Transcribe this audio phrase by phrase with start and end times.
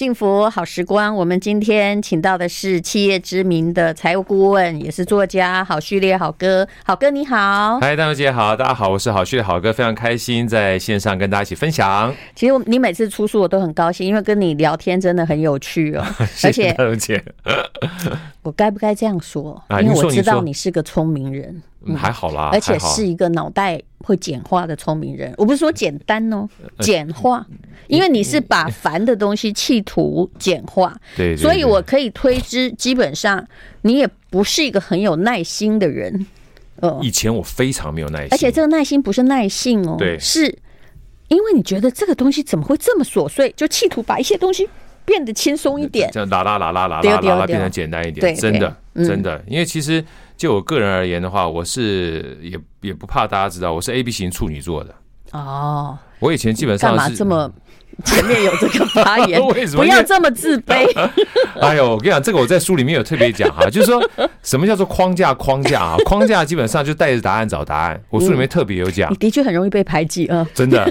[0.00, 6.66] 幸福好时光，我们今天请到的是企业知名的财务顾问，也是作家郝旭烈好哥。
[6.82, 12.14] 好哥你好，嗨，大姐好，大家好，我是郝旭烈郝哥，非常开心在线上跟大家一起分享。
[12.34, 16.02] 其实你每次出书我都很高兴，因为跟你聊天真的很有趣哦。
[16.44, 17.22] 而且，大姐，
[18.40, 19.62] 我该不该这样说？
[19.82, 21.62] 因为我知道你是个聪明人。
[21.86, 25.32] 嗯，还好啦，而且是一个脑袋会简化的聪明人。
[25.38, 26.46] 我不是说简单哦，
[26.80, 27.46] 简化，
[27.86, 33.42] 因为你是把烦的东西企图简化，对，所以我可以推知，基本上
[33.80, 36.26] 你也不是一个很有耐心的人。
[36.80, 40.44] 呃，以前我非常没有耐心，而且这个耐心不是耐性哦，对，是
[41.28, 44.68] 因为你觉得这个东西怎么会这么琐碎，就企图把一些东西
[45.06, 50.04] 变得轻松一点，这样啦啦啦啦啦啦啦变得简单一点，真的真的，因为其实。
[50.40, 54.94] 就我个人而言的话，我是也也不怕大家知道，我是 A B 型处女座的。
[55.32, 57.52] 哦，我以前基本上是这么。
[58.04, 60.86] 前面有这个发言， 为什么不要这么自卑？
[61.60, 64.02] 哎呦，我跟你讲，这个我在书里面有特别讲哈，就是说
[64.42, 65.34] 什么叫做框架？
[65.34, 68.00] 框架啊， 框架基本上就带着答案找答案。
[68.08, 70.90] 我书里面特别有讲，你的确很容易被排挤啊，真的。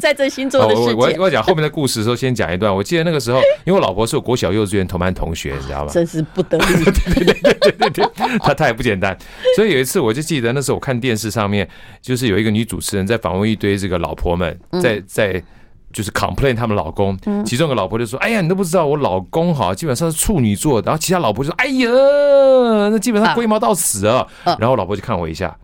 [0.00, 2.74] 在这星座的世界，我我讲后面的故事的时候，先讲一段。
[2.74, 5.92] 我记得那个时候，因为我老婆是我国小幼稚园同班同学，你知道吗？
[5.92, 8.06] 真是不得了，对对对对对对，
[8.40, 9.16] 他他也不简单。
[9.56, 11.68] 所以有一次，我就记得那时候我看电视上面，
[12.02, 15.42] 就是有一个女主持人在访问一堆这个老婆们，在在。
[15.94, 21.88] 就是 complain 他们老公，其中一个老婆就说：“哎呀，你都不知道我老公哈，基本上是处女座。”然后其他老婆就说：“哎呀，
[22.90, 25.56] 那基本上龟毛到死啊。”然后我老婆就看我一下，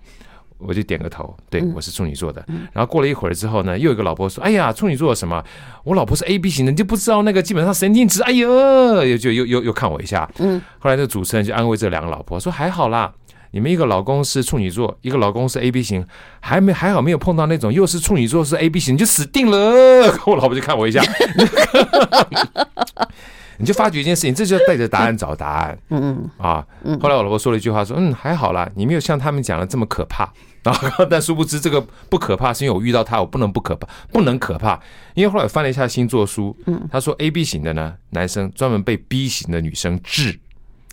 [0.58, 2.44] 我就点个头，对，我是处女座的。
[2.72, 5.42] 然后过了一会儿之后呢，又有一个老婆说：“哎呀，处女座什么？
[5.82, 10.30] 我老婆是 A B 型的，你就不知道那个基本上神经质。”哎呀，又就又又又看我一下。
[10.38, 13.12] 嗯，后来那个主持人就安慰这两个老婆说：“还好啦。”
[13.52, 16.06] 你们一个老公是处女座，一个老公是 A B 型，
[16.40, 20.18] 还没还好没有碰到那种又是处女座是 A B 型，你就死定了。
[20.26, 21.02] 我老婆就看我一下，
[23.58, 25.76] 你就发觉一件事情，这就带着答案找答案。
[25.88, 26.64] 嗯嗯啊，
[27.00, 30.30] 后来我老婆说了一句话，说嗯还好啦，你没有像他们讲的这么可怕。
[30.62, 34.78] 然后但殊不知这个不可怕，是因为我遇到他，我不能不可怕，不能可怕。
[35.14, 40.38] 因为后来我翻了一下星座书，嗯，他说 A B 型的呢，男生专门被 B 型的女生治。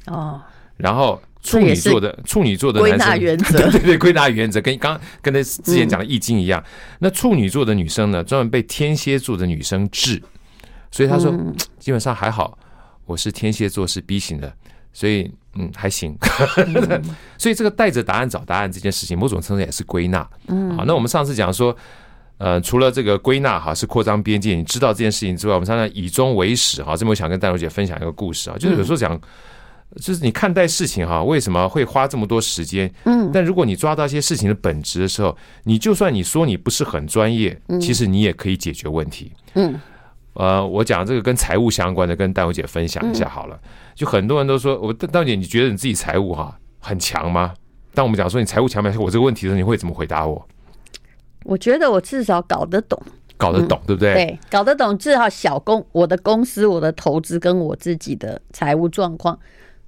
[0.08, 0.42] 哦，
[0.78, 1.22] 然后。
[1.48, 3.20] 处女座的处女座的男生，
[3.56, 6.64] 对对对，归纳原则跟刚刚跟他之前讲的易经一样。
[7.00, 10.22] 那处女座的女生呢，专门被天蝎座的女生治。
[10.92, 11.34] 所以他说，
[11.80, 12.58] 基本上还好，
[13.06, 14.52] 我是天蝎座，是 B 型的，
[14.94, 16.16] 所以嗯还行。
[17.38, 20.28] 所以这个带着答案找答案这件事情，某种程度也是归纳。
[20.48, 21.76] 嗯，好，那我们上次讲说，
[22.38, 26.94] 呃，除了这个归纳哈是扩张边界，你知道这件事情之外，我们常常以终为始哈。
[26.96, 29.20] 这边我想跟戴茹姐分享一个故事啊，就是有时候讲。
[29.96, 32.94] 就是你看待事情哈，为什么会花这么多时间？
[33.06, 39.32] 嗯，但如果你抓到一些事情的本质的时候，你就算你说你不是很专业，其实你也可以解决问题。
[39.56, 39.80] 嗯，
[40.34, 43.60] 呃，我讲这个跟财务相关的，跟淡如姐分享一下好了。
[43.96, 47.54] 就很多人都说，我淡如姐，你觉得你自己财务哈很强吗？
[47.94, 50.48] 当我们讲说你财务强不强，我这个问题的时候，你会怎么回答我？
[51.44, 53.02] 我觉得我至少搞得懂，
[53.38, 54.14] 搞得懂，对不对？
[54.14, 59.40] 对，搞得懂，至少小公我的公司、我的投资跟我自己的财务状况。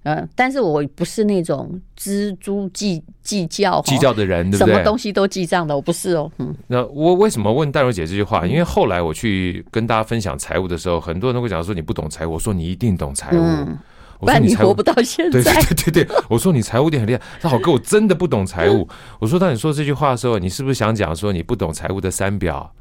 [0.04, 4.74] 嗯，但是我不是那种锱铢计计较计较的人，对不对？
[4.74, 6.32] 什么东西都记账的，我不是哦。
[6.38, 8.48] 嗯，那我为什么问戴茹姐这句话？
[8.48, 13.40] 因为后来我去跟大家分享财务的时候，很多人都会讲说你不懂财务，我说你一定懂财务。
[13.42, 13.78] 嗯，
[14.20, 15.42] 不然你活不到现在。
[15.42, 17.22] 对对对对，我说你财务点很厉害。
[17.42, 18.88] 那好哥，我真的不懂财务。
[19.20, 22.72] 我说当你说这句话的时候，你是不是想讲说你不懂财务的三表？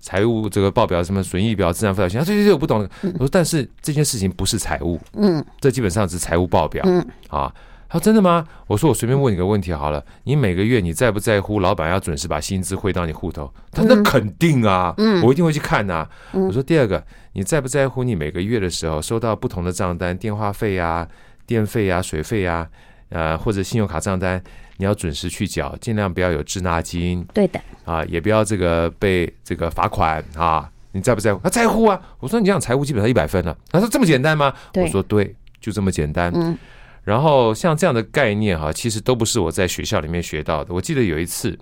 [0.00, 2.88] 财务这个报表什么损益表、资产负债表，这些我不懂。
[3.02, 7.52] 我说，但是这件事情不是财务，嗯，这基本上是财务报表，嗯啊。
[7.92, 8.46] 他说真的吗？
[8.68, 13.52] 我说我随便问你个问题好了，你每个月你在不在乎老板要准时把薪资汇到你户头？
[13.72, 16.08] 他说那肯定啊，嗯，我一定会去看呐。
[16.30, 21.08] 我说第二个，你在不在乎你每个月的时候收到不同的账单，电话费呀、
[21.44, 22.68] 电费呀、水费呀，
[23.10, 24.42] 呃，或者信用卡账单？
[24.78, 27.22] 你要准时去缴，尽量不要有滞纳金。
[27.34, 30.70] 对的啊，也不要这个被这个罚款啊。
[30.92, 31.40] 你在不在乎？
[31.42, 32.00] 他、啊、在乎啊。
[32.18, 33.54] 我说你这样财务基本上一百分了。
[33.70, 34.52] 他说这么简单吗？
[34.74, 36.32] 我说对，就这么简单。
[36.34, 36.56] 嗯。
[37.04, 40.72] 然后像这样的概念哈，其实都不是我在学校里面学到的。
[40.72, 41.58] 我记得有一次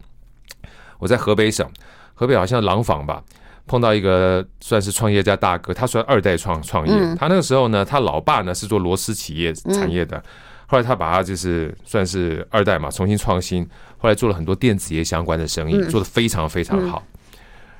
[0.98, 1.68] 我在河北省，
[2.14, 3.22] 河北好像廊坊吧，
[3.66, 7.16] 碰到一个算是创业家大哥，他算二代创创业。
[7.16, 10.22] 他那个时候呢，他老爸呢是做螺丝企业产业的。
[10.70, 13.66] 后来他把他就是算是二代嘛，重新创新。
[13.96, 17.02] 后来做了很多电子业相关的生意，做得非常非常好。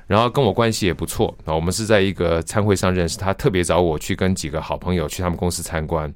[0.07, 6.11] 然后跟我关系也不错那，我们是在一个餐会上认识，他特别找我去跟几个好朋友去他们公司参观。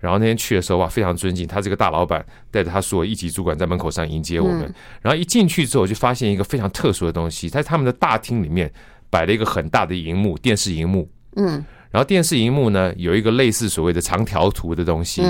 [0.00, 4.62] 然后那天去的时候哇，非常尊敬，他这个大老板带着他所有一级主管在门口上迎接我们。
[5.02, 8.72] 然后一进去之后，就发现一个非常特殊的东西，在他们的大厅里面
[9.10, 11.08] 摆了一个很大的荧幕，电视荧幕。
[11.36, 11.64] 嗯。
[11.90, 15.22] 然后电视荧幕呢有一个类似所谓的长条图的东西，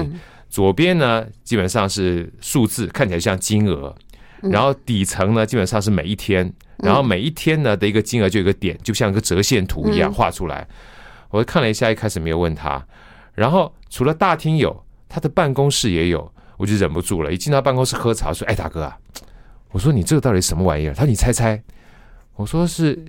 [0.52, 3.94] 左边呢基本上是数字，看起来像金额，
[4.42, 10.68] 然后底层呢基本上是每一天，然后每一天呢的一个金额就有一个点，就像一个折线图一样画出来。
[11.30, 12.86] 我看了一下，一开始没有问他，
[13.32, 18.98] 然后除了大厅有，他的办公室也有，我就忍不住了，一进到办公室喝茶说：“哎，大哥啊。”
[19.72, 20.92] 我说你这个到底什么玩意儿？
[20.92, 21.62] 他说你猜猜。
[22.34, 23.02] 我说是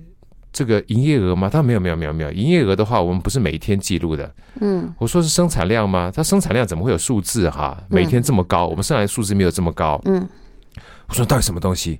[0.54, 1.50] 这个营业额吗？
[1.50, 4.32] 他说没有没有没有没有，营业额的话我们不是每一天记录的。
[4.60, 4.94] 嗯。
[4.98, 6.12] 我说是生产量吗？
[6.14, 7.76] 他生产量怎么会有数字哈？
[7.88, 10.00] 每天这么高，我们生产数字没有这么高。
[10.04, 10.26] 嗯。
[11.08, 11.98] 我说到底什么东西？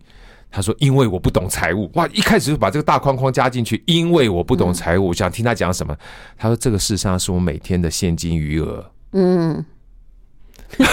[0.52, 1.90] 他说因为我不懂财务。
[1.94, 5.08] 哇，一开始就把这个大框框加进去，因为我不懂财务。
[5.08, 5.96] 我想听他讲什么？
[6.38, 8.88] 他说这个事实上是我每天的现金余额。
[9.14, 9.64] 嗯。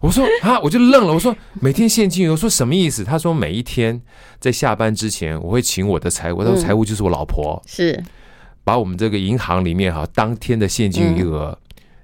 [0.00, 1.12] 我说啊，我就愣了。
[1.12, 3.02] 我说每天现金，我说什么意思？
[3.02, 4.00] 他说每一天
[4.38, 8.00] 在下班之前，我会请我的财务，他说财务就是我老婆，是
[8.62, 11.58] 把我们这个银行里面哈当天的现金余额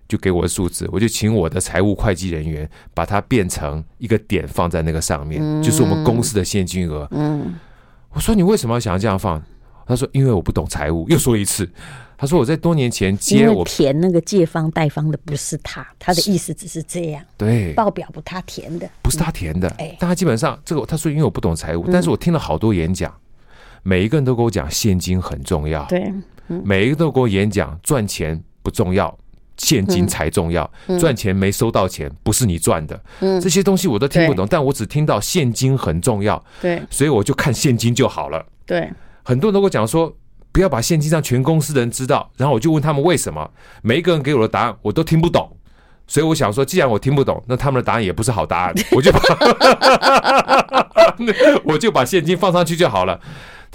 [0.09, 7.07] 就给我的数字，我就请我的财务会计人员把它变成一个点放在那个上面，就是我们公司的现金额。
[7.13, 7.55] 嗯，
[8.11, 9.41] 我说你为什么要想要这样放？
[9.87, 11.07] 他说因为我不懂财务。
[11.11, 11.69] 又说一次。
[12.17, 17.23] 他说：“我在多年前接我填那个借方贷方的不是他，他的意思只是这样。
[17.37, 19.69] 对，报表不他填的，不是他填的。
[19.79, 23.13] 哎，但他基本上这个他说，因为我不懂财务，但是我听了好多演讲，
[23.83, 25.85] 每一个人都跟我讲现金很重要。
[25.87, 26.11] 对，
[26.47, 29.19] 每一个都跟我演讲赚钱不重要，
[29.59, 30.71] 现金才重要。
[31.01, 32.99] 赚钱没收到钱不是你赚的。
[33.21, 36.43] 嗯，这些东西我都听不懂，但我只听到现金很重要。
[36.63, 38.47] 对，所以我就看现金就好了。
[38.65, 38.91] 对，
[39.25, 40.17] 很多人都跟我讲说。”
[40.55, 43.51] 不要把现金让全公司的人知道，然后我就问他们为什么，
[43.83, 45.51] 每一个人给我的答案我都听不懂，
[46.07, 49.19] 所以我想说，既然我听不懂，那他们的答案也不是好答案，我就把
[51.67, 53.21] 我就把现金放上去就好了。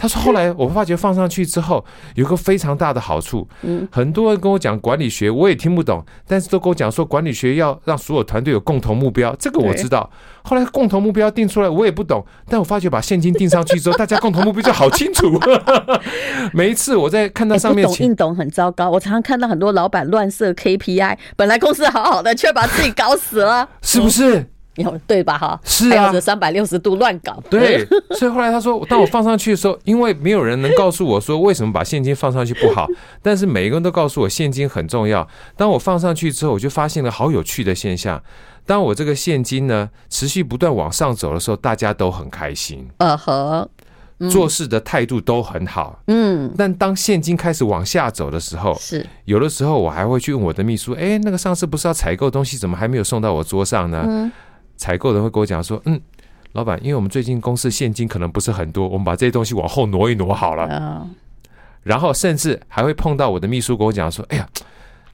[0.02, 1.84] 他说：“后来我发觉放上去之后，
[2.16, 3.46] 有个非常大的好处。
[3.64, 10.10] 嗯，很多人跟我讲管理学，我也听不懂，但是都跟我讲说管理学要让所有团队有共同目标，这个我知道。
[10.44, 15.38] 后来共同目标定出来，我也不懂，但我发觉把现金定上去之后，大家共同目标就好清楚。
[16.54, 18.90] 每一次我在看到上面，不懂硬懂很糟糕。
[18.90, 24.48] 我常常看到很多老板乱设 KPI，本来公司好好的，却把自己搞死了， 是不是？”
[25.08, 25.38] 对吧？
[25.38, 27.42] 哈，是啊，三百六十度乱搞。
[27.50, 27.86] 对，
[28.18, 32.88] 所以后来他说，当我放上去的时候，因为没有人能告诉我说为什么把现金放上去不好，
[33.22, 35.28] 但是每一个人都告诉我现金很重要。
[35.56, 38.22] 当我放上去之后，我就发现了好有趣的现象。
[38.66, 43.68] 当我这个现金呢持续不断往上走的时候，大家都很开心，呃呵，
[44.30, 46.54] 做事的态度都很好，嗯。
[46.56, 54.04] 但当现金开始往下走的时候，是有的时候我还会去问我的秘书，哎，那个上次不是要采购东西，怎么还没有送到我桌上呢？
[54.06, 54.32] 嗯。
[54.80, 56.02] 采购人会跟我讲说：“嗯，
[56.54, 61.06] 老板，因为我们最近公司现金可能不是很多，我们把这些东西往后挪一挪好了。”
[61.84, 64.48] 然后甚至还会碰到我的秘书跟我讲说：“哎呀，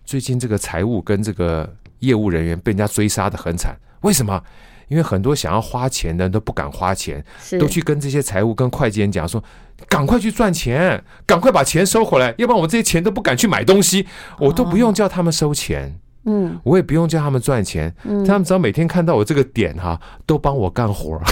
[0.06, 4.41] 最近这个财务跟这个业务人员被人家追杀的很惨，为什么？
[4.88, 7.23] 因为很多想要花钱的人都不敢花钱，
[7.59, 9.44] 都去跟这些财务跟会计人讲说：
[9.89, 14.06] 赶快去赚钱，赶快把钱收回来，要不然我们这些钱都不敢去买东西，
[14.38, 17.94] 我都不用叫他们收钱。”嗯，我也不用叫他们赚钱，
[18.25, 21.22] 他们只要每天看到我这个点哈，都帮我干活。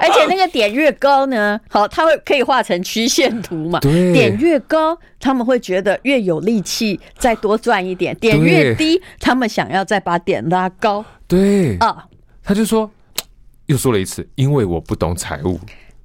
[0.00, 3.80] 而且那个点越高呢，好，它会可以画成曲线图嘛。
[3.80, 11.04] 对，点越高，他们会觉得越有力气再多赚一点；点越低，他们想要再把点拉高。
[11.26, 12.06] 对啊，
[12.42, 12.90] 他就说，
[13.66, 15.58] 又说了一次，因为我不懂财务。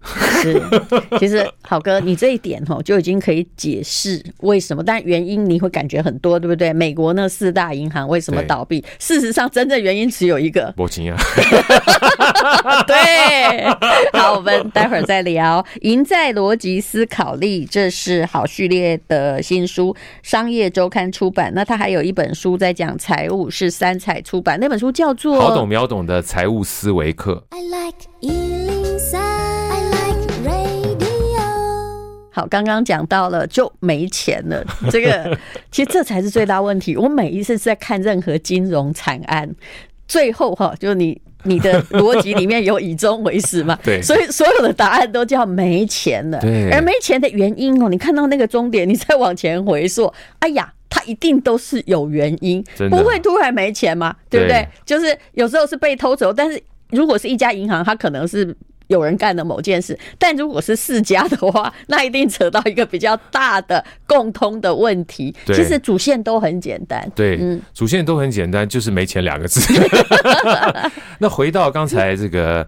[0.41, 0.61] 是，
[1.19, 6.71] 其实好哥，你这一点吼就已经可以解释为什么，但原因你会感觉很多，对不对？
[6.71, 8.83] 美国那四大银行为什么倒闭？
[8.99, 10.73] 事实上，真正原因只有一个。
[10.77, 11.17] 没钱啊。
[12.87, 13.63] 对，
[14.13, 15.65] 好，我们待会儿再聊。
[15.81, 21.51] 赢在逻辑思考力，这是好序列的新书，商业周刊出版。
[21.55, 27.43] 那他还有一本书在讲财务，是三彩出版，那本书叫做《好懂秒懂的财务思维课》。
[27.55, 28.74] I like
[32.35, 34.61] 好，刚刚讲到了就没钱了，
[34.91, 35.37] 这个
[35.71, 36.97] 其实这才是最大问题。
[36.97, 39.49] 我每一次在看任何金融惨案，
[40.05, 46.37] 最后哈，就是你你的逻辑里面有以终为始嘛， 对，所以所有的答案都叫没钱了。
[46.41, 54.67] 对，而没钱的原因哦，你看到那个终点，你再往前回溯，哎呀，它一定都是有原因，不会突然没钱嘛，对不对？
[54.85, 58.53] 就是有时候是被偷走，但是如果是一家银行，它可能是。
[58.87, 65.35] 有人干的某件事，但如果是世家的话，那一定扯到一个比较大的共通的问题。
[65.47, 69.61] 其实主线都很简单，对，嗯，主线都很简单，就是没钱两个字。
[71.19, 72.67] 那回到刚才这个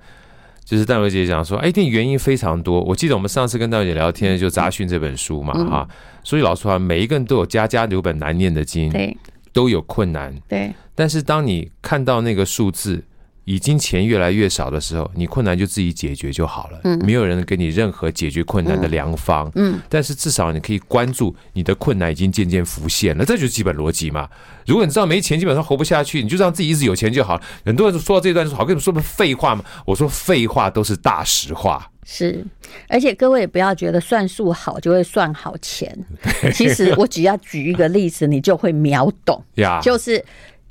[0.66, 2.82] 就是淡如姐讲说，哎，一定原因非常多。
[2.82, 5.96] 我记得我们上次跟淡如姐聊天，就《杂讯》这本书嘛，哈、嗯。
[6.24, 9.16] 所以老实话，每一个人都有家家有本难念的经，对，
[9.54, 10.74] 都有困难，对。
[10.94, 13.04] 但是当你看到那个数字，
[13.48, 16.82] 已经钱越来越少的时候，你困难就自己解决就好了。
[16.84, 19.50] 嗯，没有人给你任何解决困难的良方。
[19.56, 24.30] 嗯，但是至少你可以关注你的困难已经渐渐浮现了，这就是基本逻辑嘛。
[24.66, 27.42] 如果你知道没钱基本上活不下去，你就让自己一直有钱就好了。
[27.66, 29.64] 很多人说到这段说好，跟你们说的废话嘛。
[29.86, 31.90] 我说废话都是大实话。
[32.06, 32.46] 是，
[32.90, 35.98] 而且各位也不要觉得算数好就会算好钱。
[36.54, 39.42] 其实我只要举一个例子，你就会秒懂。
[39.56, 40.22] 呀，就是。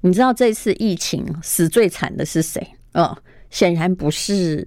[0.06, 2.64] 你知道这次疫情死最惨的是谁？
[2.92, 3.16] 嗯，
[3.50, 4.64] 显然不是。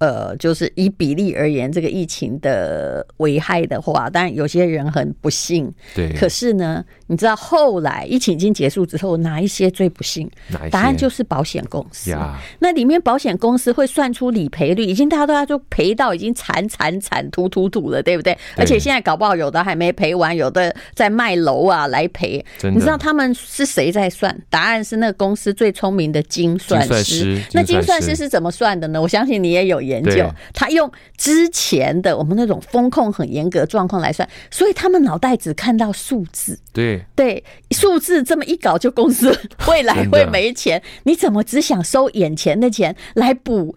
[0.00, 5.70] 呃，就是以比例而言，这个疫情的危害的话，当然有些人很不幸。
[5.94, 6.10] 对。
[6.14, 10.26] 可是呢，你知道后来疫情已经结束之后，哪一些最不幸？
[10.48, 10.66] 哪？
[10.70, 12.16] 答案就是保险公司。
[12.60, 18.34] 那里面保险公司会算出理赔率，已经大家都要就赔到已经惨惨惨突突突了，对不对？
[18.56, 22.42] 而且现在搞不好有的还没赔完，有的在卖楼啊来赔。
[22.62, 24.34] 你知道他们是谁在算？
[24.48, 27.38] 答案是那个公司最聪明的精算师。
[27.52, 29.02] 那精算师是怎么算的呢？
[29.02, 29.89] 我相信你也有。
[29.90, 36.58] 研究，他用之前的我们那种风控很严格的状况来算，所以他们脑袋只看到数字。
[36.72, 37.42] 对对，
[37.72, 40.80] 数字这么一搞，就公司未来会没钱。
[41.02, 43.74] 你怎么只想收眼前的钱来补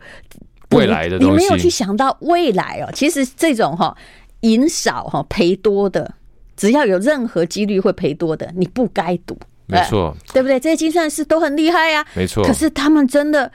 [0.69, 1.31] 未来的东西？
[1.31, 2.89] 你没有去想到未来哦。
[2.93, 3.97] 其实这种哈
[4.41, 6.13] 赢少哈赔多的，
[6.55, 9.35] 只要有任何几率会赔多的，你不该赌。
[9.65, 10.59] 没错，对不对？
[10.59, 12.05] 这些精算师都很厉害呀。
[12.13, 13.51] 没错，可是他们真的。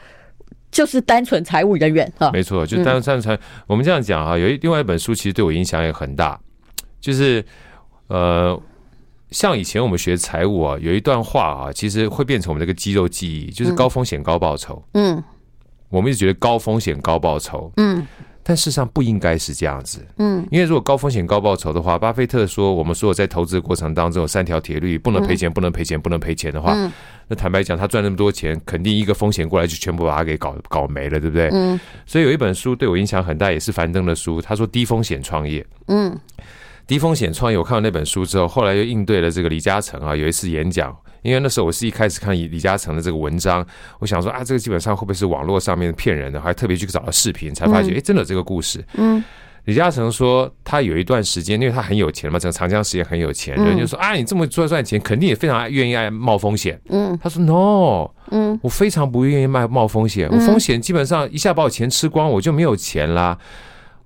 [0.70, 3.38] 就是单纯财务人员哈，没错，就单纯财。
[3.66, 6.38] 我们这样讲啊，有一另外一本书，其实对我影响也很大。
[7.00, 7.44] 就是
[8.08, 8.60] 呃，
[9.30, 14.82] 像以前我们学财务啊，有一段话啊，其实会变成我们这个肌肉记忆，就是高风险高报酬。
[14.94, 15.22] 嗯，
[15.88, 17.72] 我们一直觉得高风险高报酬。
[17.76, 18.06] 嗯。
[18.48, 26.74] 但事实上不应该是这样子，嗯，因为如果高风险高报酬的话，巴菲特说我们所有在投资的过程当中有三条铁律，不能赔钱，不能赔钱，不能赔钱的话，
[27.26, 31.50] 那坦白讲，他赚那么多钱，肯定一个风险过来就全部把它给搞搞没了，对不对？
[31.52, 36.18] 嗯，所以有一本书对我影响很大，也是樊登的书，他说低风险创业，嗯，
[36.86, 40.96] 低风险创业，我看了那本书之后，后来又应对了这个李嘉诚啊，有一次演讲。
[41.22, 43.66] 因为那时候我是一开始看李李嘉诚的这个文章，
[43.98, 46.40] 我想说啊，这个基本上会不会是网络上面骗人的？
[46.40, 48.84] 还特别去找了视频，才发现哎，真的有这个故事。
[48.94, 49.22] 嗯，
[49.64, 56.80] 李嘉诚说他有一段时间，因为他很有钱嘛，整个长江实业很有钱，人就说啊，你这么赚赚钱，肯定也非常愿意爱冒风险。
[56.88, 63.36] 嗯，他说 no，嗯，我非常不愿意冒冒风险，我风险基本上一下把我钱吃光，我就没有钱啦。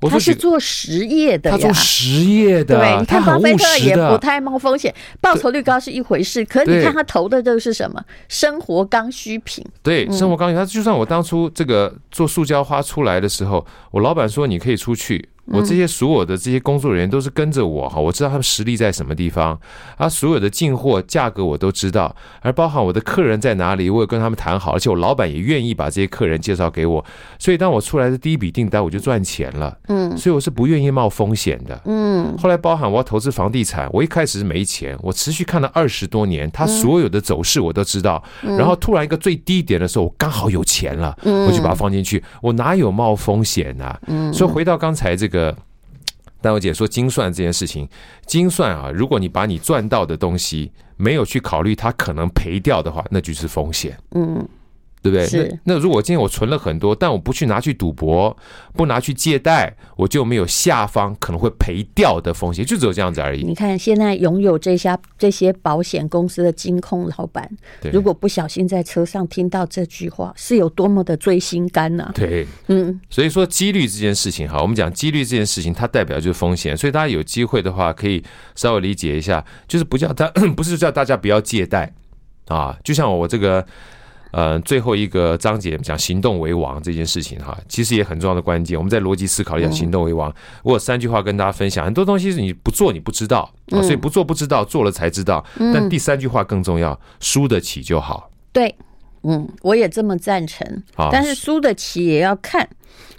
[0.08, 8.02] 他是做实业的呀，他做实业的，对，你看巴菲特也不太冒风险，报酬率高是一回事，可是你看他投的这个是什么？
[8.28, 9.64] 生活刚需品。
[9.82, 10.56] 对，生活刚需。
[10.56, 15.28] 他就算我当初这个做塑胶花出来的时候，我老板说你可以出去。
[15.46, 19.58] 我这些所有的这些工作人员都是跟着我哈，我知道他们实力在什么地方，
[19.96, 27.04] 啊所有的进货价格我都知道，而包含我的客人在哪里，我也跟他们谈好，而且我老板也愿意把这些客人介绍给我，
[27.40, 43.98] 所以当我出来的第一笔订单我就赚钱了，嗯，所以我是不愿意冒风险的，嗯，后来包含我要投资房地产，我一开始是没钱，我持续看了二十多年，他所有的走势我都知道，然后突然一个最低点的时候，我刚好有钱了，我就把它放进去，我哪有冒风险啊？
[44.06, 45.31] 嗯，所以回到刚才这个。
[45.32, 45.56] 个，
[46.40, 47.88] 但我姐说精算这件事情，
[48.26, 53.98] 精算啊，如果你把你赚到的东西没有去考虑它可能赔掉的话，那就是风险。
[54.14, 54.46] 嗯。
[55.02, 55.26] 对不对？
[55.26, 55.58] 是。
[55.64, 58.34] 那那如果今天我存了很多，但我不去拿去赌博，
[58.74, 63.42] 不拿去借贷，我就没有下方可能会赔掉的风险，就只有这样子而已。
[63.42, 67.50] 你看，现在拥有这些这些保险公司的金控老板，
[67.92, 72.12] 如果不小心在车上听到这句话，是有多么的锥心肝呐、啊？
[72.14, 73.00] 对，嗯。
[73.10, 76.76] 所以说，几率这件事情哈，我们讲几率这件事情，它代表就是风险。
[76.76, 78.22] 所以大家有机会的话，可以
[78.54, 81.92] 稍微理解一下，就是不叫他， 不是叫大家不要借贷
[82.46, 82.78] 啊。
[82.84, 83.66] 就像我这个。
[84.32, 88.76] 呃，最后一个章节讲行动为王这件事情哈，其实也很重要的关键。
[88.76, 91.84] 我们在逻辑思考里讲行动为王，我有三句话跟大家分享。
[91.84, 95.44] 很多东西是你不做你不知道啊，所以不做不知道，做了才知道。
[95.72, 98.30] 但第三句话更重要，输得起就好。
[98.52, 98.74] 对，
[99.22, 100.66] 嗯，我也这么赞成。
[101.10, 102.68] 但是输得起也要看，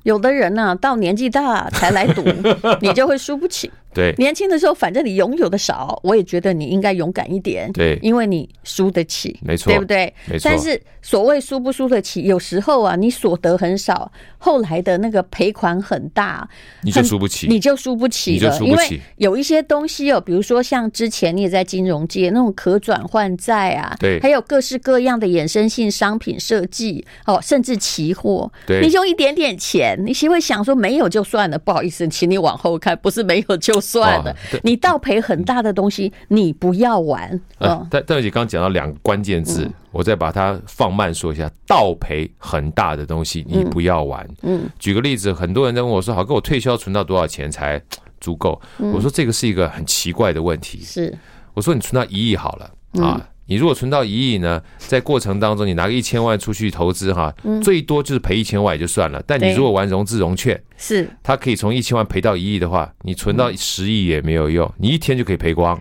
[0.03, 2.23] 有的人呢，到年纪大才来赌，
[2.81, 3.71] 你就会输不起。
[3.93, 7.71] 对，年轻的时候，反正你拥有的少，我也觉得你应该勇敢一点。
[7.73, 10.11] 对，因为你输得起，没错，对不对？
[10.25, 10.49] 没错。
[10.49, 16.49] 但是所谓输不输得起，有时候啊，你所得很少，后来的那个赔款很大，
[16.81, 18.59] 你就输不起，你就输不起了。
[18.61, 37.31] 因为有一些东西哦，比如说像之前你也在金融界那种可转换债啊，对，还有各式各样的衍生性商品设计哦，甚至期货，对，你用一点点钱，你先会想说没有就算了，不好意思，请你往后看，不是没有就算了，哦、你倒赔很大的东西，你不要玩。
[37.59, 44.27] 嗯，呃、但但是你刚刚讲到两个关键字，嗯、我再把它放慢说一下，倒赔很大的东西，你不要玩。
[44.41, 47.81] 嗯，嗯举个例子，很多人在问我说，好，哥我退休存到多少钱才
[48.19, 48.61] 足够？
[48.93, 50.81] 我说这个是一个很奇怪的问题。
[50.81, 51.17] 是，
[51.53, 53.29] 我说你存到一亿好了啊。
[53.45, 59.21] 嗯你如果存到一亿呢，在过程当中你拿个一千万出去投资哈，最多就是赔一千万也就算了。
[59.27, 65.79] 但你如果玩融资融券，是它可以从一千万赔到一亿的话，你存到十亿也没有用，你一天就可以赔光，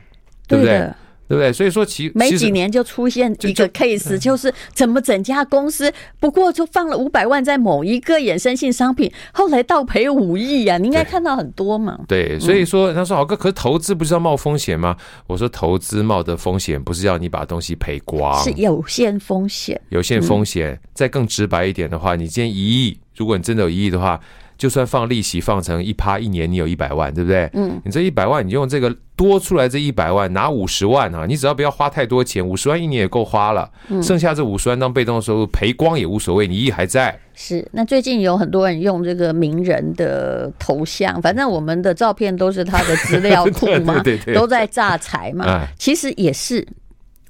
[0.48, 0.90] 对不对？
[1.32, 1.50] 对不对？
[1.50, 10.76] 所以说其，其没几年就出现一个 case，就是怎么整家公司不过就放了五百万在某一个衍生性商品，后来倒赔五亿啊！
[10.76, 11.98] 你应该看到很多嘛。
[12.06, 14.94] 对，所以说他说好哥，可是投资不是要冒风险吗？
[15.26, 20.78] 我说投资冒的风险不是要你把东西赔光，是有限风险，有限风险。
[20.92, 24.20] 再更直白一点的话，你今天一亿，如果你真的有一亿的话。
[24.62, 27.50] 就算放利息放成一趴一年，你有一百万，对不对？
[27.52, 33.68] 嗯，你这一百万，你用这个多出来这一百万拿五十万啊，你只要不要花太多钱，五十万一年也够花了。
[33.88, 37.18] 嗯，剩下这五十万当被动收入赔光也无所谓，你一亿还在。
[37.34, 45.44] 是，那最近有很多人用这个名人的头像，反正我们的照片都是他的资料库嘛， 对对都在诈财嘛。
[45.44, 46.64] 哎，其实也是。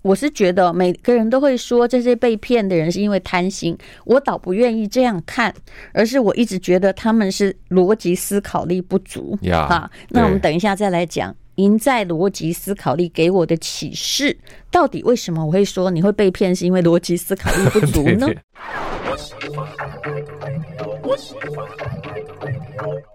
[0.02, 5.54] 我是觉得每个人都会说这些被骗的人是因为贪心，我倒不愿意这样看，
[5.92, 9.38] 而是我一直觉得他们是逻辑思考力不足。
[9.42, 14.36] 呀，好，那我们等一下再来讲赢在逻辑思考力给我的启示，
[14.70, 18.26] 到底为什么我会说你会被骗是因为逻辑思考力不足呢？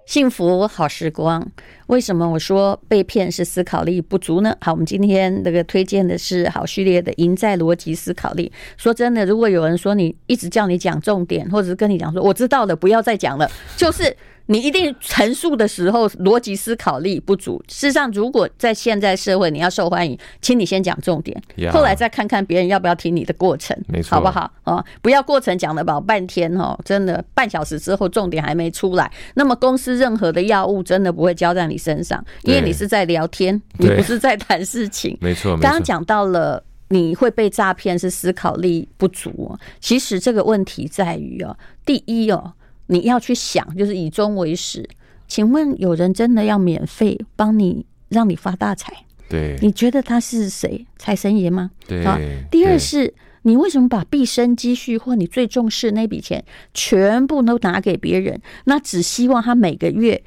[0.06, 1.46] 幸福好时光，
[1.88, 4.56] 为什么我说被骗是思考力不足呢？
[4.62, 8.52] 好，我们今天这个推荐的是好序列的赢在逻辑思考力。
[8.78, 14.16] 说真的，如果有人说你一直叫你讲重点，或者是跟你讲说我知道了，不要再讲了，就是。
[14.48, 17.64] 你一定陈述的时候逻辑思考力不足。
[17.68, 24.52] 事实上，如果在现在社会你要受欢迎，请你先讲重点，后来再看看别人要不要听你的过程，没错，好不好？
[24.64, 35.18] 哦，不要过程讲了老半天哦，真的半小时之后重点还没出来，那么公司任何的药物真的不会交在你身上，因为你是在聊天，你不是在谈事情。
[35.22, 42.54] 没错，刚刚讲到了你会被诈骗是思考力不足，其实这个问题在于哦，第一哦。
[42.88, 44.88] 你要去想，就是以终为始。
[45.28, 48.94] 请问有人真的要免费帮你让你发大财？
[49.30, 50.86] 对，你觉得他是谁？
[50.98, 51.72] 财神爷吗？
[51.88, 52.04] 对。
[52.04, 52.20] 啊，
[52.50, 58.42] 第二是，你为什么把毕生积蓄或你最重视那笔钱全部都拿给别人？
[58.66, 60.24] 那只希望他每个月。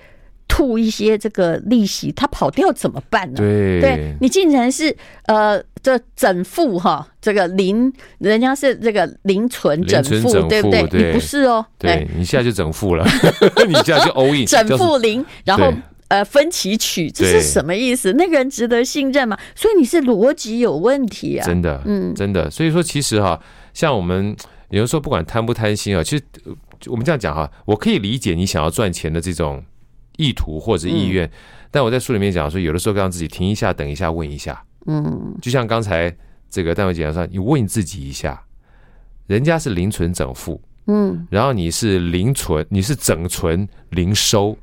[0.52, 3.36] 吐一些这个利息，他跑掉怎么办呢？
[3.36, 4.94] 对，对你竟然是
[5.26, 10.86] 呃，这整副哈，这个零，人家是这个零存整付，对不对？
[10.86, 13.04] 对你不是哦，对你现在就整副了，
[13.66, 15.72] 你现在就 all in，整副零，然后
[16.08, 18.12] 呃分歧取，这是什么意思？
[18.14, 19.38] 那个人值得信任吗？
[19.54, 21.44] 所以你是逻辑有问题啊！
[21.46, 22.50] 真的，嗯，真的。
[22.50, 23.40] 所以说，其实哈，
[23.72, 24.36] 像我们
[24.70, 26.22] 有的时候不管贪不贪心啊，其实
[26.86, 29.62] 我们这样讲哈，我可以理解你想要赚钱的这种。
[30.16, 31.30] 意图或者意愿，
[31.70, 34.62] 但我在书里面讲说，有的时候让自己停一下，等一下，问一下。
[34.86, 36.14] 嗯，就像刚才
[36.48, 38.42] 这个戴维姐说，你问自己一下，
[39.26, 44.56] 人家是零存整付，嗯，然后你是零存，你是整存零收，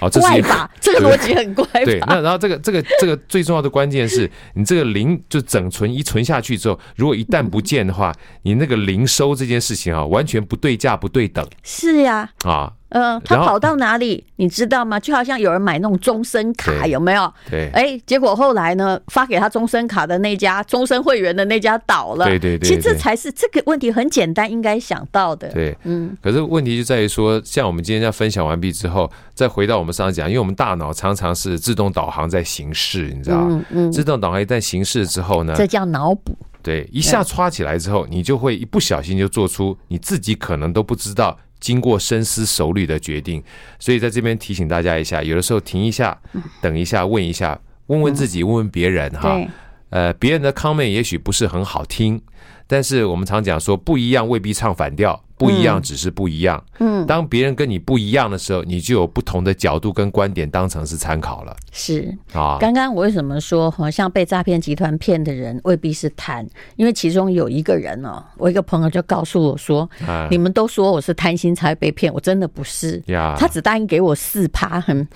[0.00, 0.70] 哦，这是怪吧？
[0.80, 1.66] 这个逻辑很怪。
[1.84, 11.46] 对，那然后这个这个这个最重要的关键是你这个零就整存一存下去之后，如果一旦不见的话，你那个零收这件事情啊，完全不对价不对等。
[11.62, 12.72] 是呀，啊。
[12.94, 15.00] 嗯，他跑到哪里，你知道吗？
[15.00, 17.34] 就好像有人买那种终身卡，有没有？
[17.50, 22.24] 对，哎，结果后来呢，发给他终身卡的那家终身会员的那家倒了。
[22.26, 25.48] 对对对，其实这才是这个问题很简单，应该想到的。
[25.48, 26.16] 对，嗯。
[26.22, 33.64] 可是问题就在于说，像我们今天要分享完毕之后，再回到我们上次讲，因为我们大脑常常是自动导航在行事，你知道吗？
[33.70, 33.90] 嗯。
[33.90, 36.36] 自动导航一旦行事之后呢，这叫脑补。
[36.62, 41.36] 对，一下刷起来之后，你就会一不小心就做出你自己可能都不知道。
[41.64, 43.42] 经过深思熟虑的决定，
[43.78, 46.14] 所以在这边提醒大家一下，有的时候停一下，
[46.60, 49.40] 等一下，问一下，问问自己，问问别人哈。
[49.88, 52.20] 呃，别人的 comment 也许不是很好听，
[52.66, 55.23] 但是我们常讲说，不一样未必唱反调。
[55.36, 56.62] 不一样，只是不一样。
[56.78, 61.56] 嗯，当别人跟你不一样的时候，你就有不同的角度跟观点当成是参考了。
[61.72, 66.46] 是啊，刚刚我为什么说好像被诈骗集团骗的人未必是贪？
[66.76, 69.88] 因为其中有一个人哦，我一个朋友就告诉我说
[70.30, 73.34] ：“你们都说我是贪心才被骗，我真的不是呀。
[73.36, 75.06] 他只答应给我四趴，很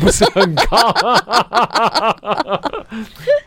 [0.00, 0.94] 不是很高。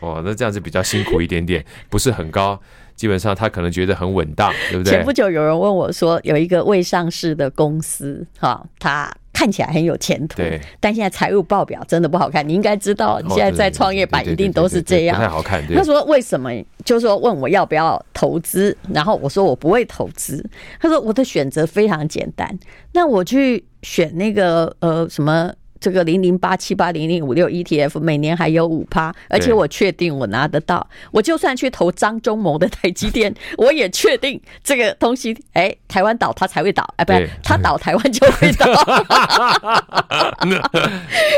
[0.00, 2.58] 哦，那这样子比较辛苦一点点，不是很高。”
[2.98, 4.90] 基本上他可能觉得很稳当， 对不对？
[4.90, 10.42] 前不久有人问我说，有一个未上市的公司，哈，他看起来很有前途，
[10.80, 12.46] 但现在财务报表真的不好看。
[12.46, 15.64] 你应该知道，你现在在创业板一定都是这样，不太好看。
[15.68, 16.50] 他说为什么？
[16.84, 20.44] 就是说问我要不要投资，然后我说我不会投资。
[20.80, 22.58] 他说我的选择非常简单，
[22.92, 25.52] 那我去选那个呃什么。
[25.80, 30.86] 这个零零八七八零零五六 ETF 每年还有五趴，而且我确定我拿得到。
[31.10, 38.66] 我就算去投张忠谋的台积电， 我也确定这个东西，哎，台湾倒它才会倒，哎，不是它倒台湾就会倒。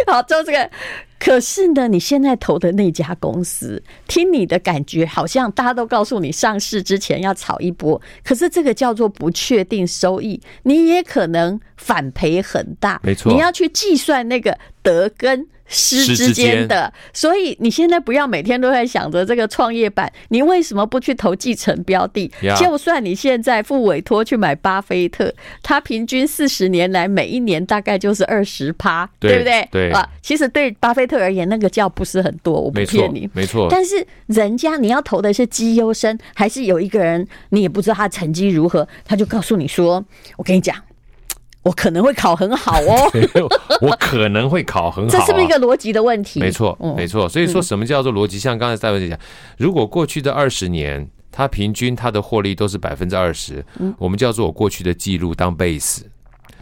[0.13, 0.71] 好，就这个。
[1.21, 8.01] 可是呢，你现在投的那家公司，听你的感觉，好像大家都告诉你上市之前要炒一波。
[8.25, 12.99] 可是这个叫做不确定收益，你也可能反赔很大。
[13.05, 22.31] 没错，你要去计算那个得跟失之间的，所以你现在不要每天都在想着这个创业板，你为什么不去投继承标的？
[22.59, 29.69] 就算你现在付委托去买巴菲特，他平均四十年来每一年大概就是二十趴，对不对？
[29.71, 33.69] 对啊，其实对巴菲特而言，那个叫不是很多，我不骗你，没错。
[33.71, 40.05] 但是人家你要投的是绩优生，还是有一个人你也不知道他成绩如何，他就告诉你说
[40.37, 40.75] ：“我跟你讲。”
[41.63, 43.11] 我可能会考很好哦，
[43.83, 46.41] 我可能会考很好，这是不是一个逻辑的问题？
[46.41, 47.29] 没错，没错。
[47.29, 48.39] 所以说什么叫做逻辑？
[48.39, 49.19] 像刚才戴文姐讲，
[49.59, 53.65] 如果过去的二十年，它平均它的获利都是百分之二十，
[53.99, 56.01] 我们叫做我过去的记录当 base。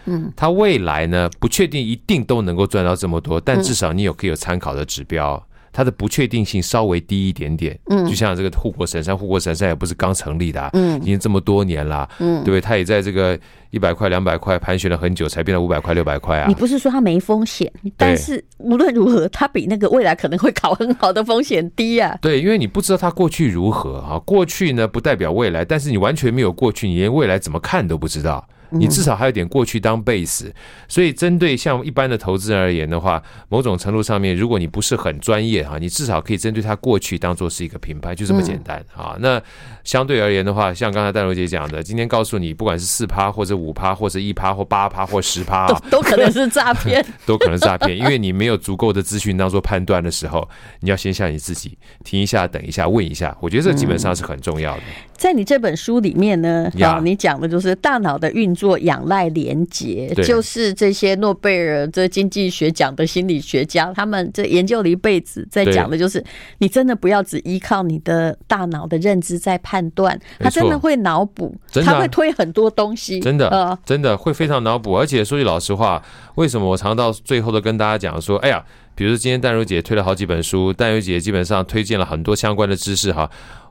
[0.06, 5.40] 嗯，它未来呢，不确定一定都能够赚到这么多，但至少你有可以有参考的指标。
[5.78, 12.60] 它的不确定性稍微低一点点，嗯，就像这个护国神山，护国神山也不是刚成立的，啊，嗯，已经这么多年了，嗯，对不对？
[12.60, 13.38] 它也在这个
[13.70, 16.48] 一百块、两百块盘旋了很久，才变到五百块、六百块啊。
[16.48, 22.18] 你不是说它没风险，但是无论如何，它比那个未来可能会考很好的风险低啊。
[22.20, 28.44] 对，因为你不知道它过去如何啊，过去呢不代表未来，但是你完全没有过去，你连未来怎么看都不知道。
[28.70, 30.50] 你至少还有点过去当 base，
[30.88, 39.16] 所以针对像一般的投资人而言的话，某种程度上面，如果你不是很专业哈，你至少可以针对他过去当做是一个品牌，就这么简单啊。
[39.20, 39.40] 那
[39.84, 50.48] 相对而言的话，像刚才淡如姐讲的，今天告诉你，不管是四趴或者五趴，或者一趴或八趴或十趴，都都可能是诈骗， 都可能是诈骗，因为你没有足够的资讯当做判断的时候，
[50.80, 54.82] 你要先向你自己听一下，等一下，问一下，我觉得这基本上是很重要的。
[55.18, 66.24] 在你这本书里面呢，啊，你讲的就是大脑的运作仰赖连结，就是这些诺贝尔这经济学奖的心理学家，他们这研究了一辈子，在讲的就是
[66.58, 71.52] 你真的不要只依靠你的大脑的认知在判断，他真的会脑补，
[71.84, 74.96] 他会推很多东西，真的，真的会非常脑补。
[74.96, 76.00] 而且说句老实话，
[76.36, 83.28] 为什么我常到最后都跟大家讲说，哎呀，比如说今天淡如姐推了好几本书，淡如姐基本上推荐了很多相关的知识哈。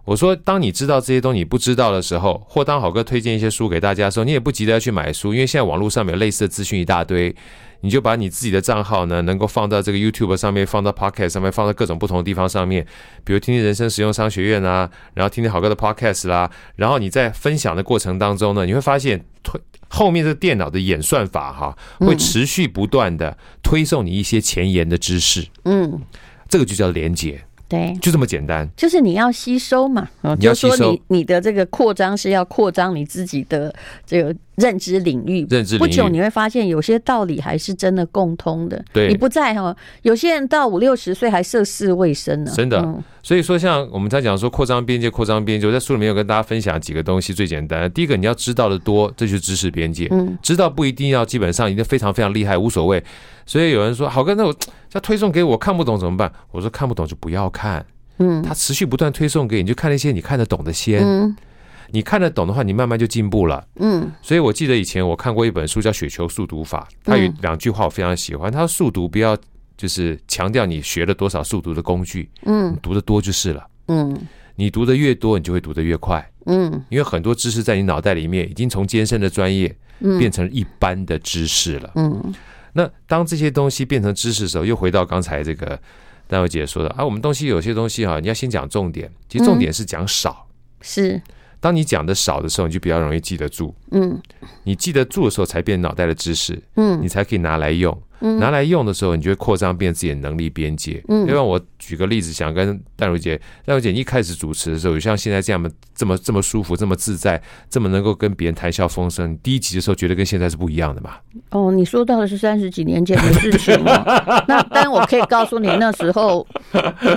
[0.08, 7.36] 我说，当你知道这些东西你不知道的时候，或当好哥推荐一些书给大家的时候，你也不急着要去买书，因为现在网络上面有类似的资讯一大堆，
[7.82, 12.88] 你就把你自己的账号呢，能够放到这个 YouTube 上面，放到 Podcast 上面，放到各种不同的地方上面，
[13.26, 26.02] 比如听听人生实用商学院啊，然后听听好哥的 Podcast 啦，然后你在分享的过程当中呢，你会发现推后面这个电脑的演算法哈，会持续不断的推送你一些前沿的知识，嗯，
[26.48, 27.44] 这个就叫连结。
[27.68, 30.08] 对，就这么简单，就是你要吸收嘛，
[30.40, 33.74] 你要说你你的这个扩张是要扩张你自己的
[34.06, 34.36] 这个。
[34.58, 38.84] 认知领域，认知领域，不久你会发现有些道理还是真的共通的。
[38.92, 42.52] 对，你不在哈，有些人到五六十岁还涉世未深呢。
[42.56, 47.88] 真的，所以说像我们在讲说扩张边界，扩张边界，我在书里面有跟大家分享几个东西，最简单。
[47.92, 50.08] 第一个，你要知道的多，这就是知识边界。
[50.10, 53.04] 嗯，知道不一定要基本上一定非常非常厉害，无所谓。
[53.48, 54.56] 所以有人说，好哥，那我
[54.92, 56.32] 他推送给我看不懂怎么办？
[56.52, 57.84] 我说看不懂就不要看。
[58.20, 61.02] 嗯，他持续不断推送给你，你就看那些你看得懂的先。
[61.04, 61.36] 嗯。
[61.90, 63.66] 你看得懂的话，你慢慢就进步了。
[63.78, 68.52] 嗯，所以我记得以前我看过一本书叫《雪球速读法》，它有两句话我非常喜欢。
[68.52, 69.38] 他说速读不要
[69.78, 73.66] 就是强调你学了多少速读的工具，嗯，读的多就是了。
[73.88, 74.20] 嗯，
[74.56, 76.30] 你读的越多，你就会读得越快。
[76.48, 79.74] 嗯，因为很多知识在你脑袋里面已经从艰深的专业
[80.20, 81.90] 变成一般的知识了。
[81.96, 82.34] 嗯，
[82.78, 85.78] 那当这些东西变成知识的时候，又回到刚才这个
[86.28, 90.48] 丹伟姐说的啊，我们东西有些东西哈，你要先讲重点，其实重点是讲少。
[90.82, 91.20] 是。
[91.60, 93.74] 当你讲的少的时候，你就比较容易记得住。
[93.90, 94.22] 嗯，
[94.64, 96.62] 你记得住的时候，才变脑袋的知识。
[96.76, 98.00] 嗯，你才可以拿来用。
[98.20, 101.04] 拿来用的时候，你就会扩张变自己的能力边界。
[101.08, 109.38] 嗯，因为我举个例子，想跟戴如姐，戴如姐一开始主持的时候，有像现在这样这么这么舒服，这么自在，这么能够跟别人谈笑风生。
[109.40, 111.12] 第一集的时候，觉得跟现在是不一样的嘛？
[111.52, 114.04] 哦，你说到的是三十几年前的事情哦。
[114.48, 116.46] 那但我可以告诉你，那时候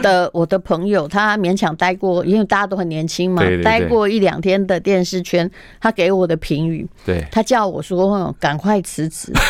[0.03, 9.33] 的我的朋友，他勉强待过，因为大家都很年轻嘛，待过一两天的电视圈，他给我的评语，对，他叫我说赶快辞职。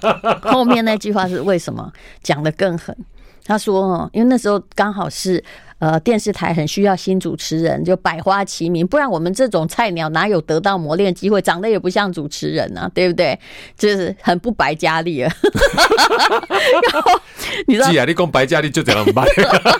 [0.42, 1.92] 后面那句话是为什么？
[2.22, 2.96] 讲的更狠。
[3.44, 5.42] 他说：“哦，因为那时候刚好是
[5.78, 11.40] 呃电视台很需要新主持人，就百花齐鸣，不然我们这种菜鸟哪有得到磨练机会？
[11.42, 13.36] 长得也不像主持人啊，对不对？
[13.76, 15.34] 就是很不白佳丽啊。
[16.92, 17.20] 然后
[17.66, 19.26] 你知道，你讲白佳丽就这样办，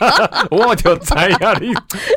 [0.51, 1.69] 我就猜呀，你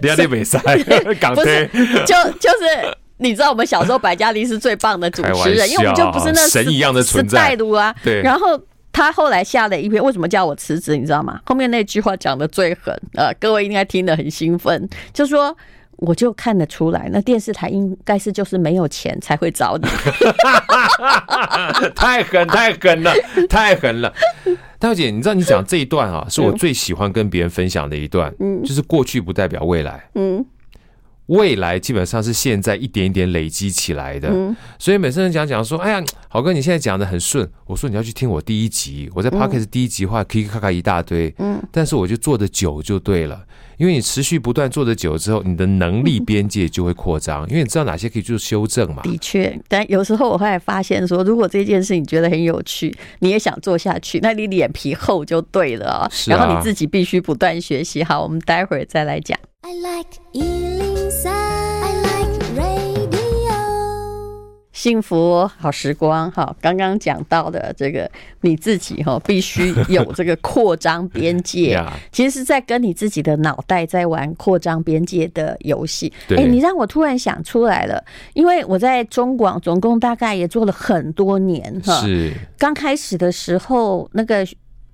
[0.01, 1.69] 你你没塞，不是
[2.07, 7.95] 就就是。”你知道我们小时候白嘉莉是最棒的主持人，因为我们就不是那神一样的存在啊。
[8.03, 8.21] 对。
[8.21, 8.59] 然后
[8.91, 10.95] 他后来下了一篇，为什么叫我辞职？
[10.97, 11.39] 你知道吗？
[11.45, 15.55] 后面那句话讲的最狠，呃，各位应该听得很兴奋，就说
[15.95, 19.87] 我就看得出来，那电视台应该是就是没有钱才会找你。
[21.95, 23.13] 太狠，太狠了，
[23.49, 24.13] 太狠了。
[24.77, 30.45] 大小姐，你知道你讲这一段啊，是我最喜欢跟别人分享的一段，嗯，就是过去不代表未来，嗯。
[31.33, 34.29] 未来基本上是现在一点一点累积起来的，
[34.77, 43.43] 所以每次人讲讲说，哎呀，好哥你现在讲的很顺，我说你要去听我第一集，我在 Podcast 第一集话，可以咔咔一大堆，嗯，但是我就做的久就对了，
[43.77, 49.01] 因为你持续不断做的久之后，你的能力边界就会扩张，因为你知道哪些可以做修正嘛。
[49.03, 58.03] 的确，但有时候我后来发现说，如果这件事你觉得很有趣，你也想做下去，那你脸皮厚就对了啊，然后你自己必须不断学习。
[58.03, 59.37] 好，我们待会儿再来讲。
[59.61, 60.09] I like
[64.73, 68.09] 幸福好时光，哈，刚刚讲到的这个
[68.41, 71.79] 你自己哈，必须有这个扩张边界，
[72.11, 76.11] 其实是在跟你自己的脑袋在玩扩张边界的游戏。
[76.29, 84.45] 哎，你让我突然想出来了，因为我在中广总共大概也做了很多年哈，是刚开始的时候，那个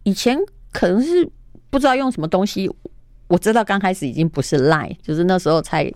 [0.04, 0.38] 以前
[0.74, 1.28] 可能是
[1.70, 2.70] 不知道用什么东西。
[3.30, 5.90] 我知道刚开始已经不是 Line，就是那时候才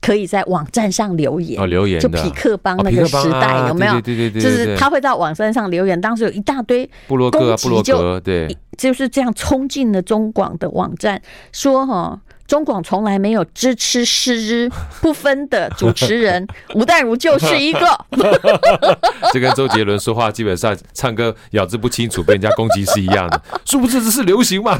[0.00, 4.00] 可以在网站上留言哦，留言就匹克邦那个时代有没有？
[4.00, 11.20] 对对对，就是他会到网站上留言，当时有一大堆部落格，部落格对，就是这样冲进了中广的网站，
[11.50, 12.20] 说哈。
[12.46, 17.80] 中广从来没有支吃失不分的主持人， 吴淡如就是一个。
[19.32, 23.42] 这跟周杰伦说话基本上唱歌咬字不清楚，被人家攻击是一样的。
[23.64, 24.76] 殊不知这是流行嘛？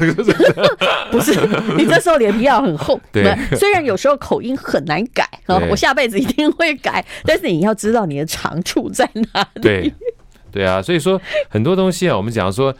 [1.11, 1.33] 不是，
[1.75, 2.99] 你这时候脸皮要很厚。
[3.11, 5.27] 对，虽然有时候口音很难改，
[5.69, 9.61] 我下辈子一定会改，但是你要知道你的长处在哪里。
[9.61, 9.93] 对，
[10.51, 12.73] 对啊，所以说很多东西啊，我们讲说。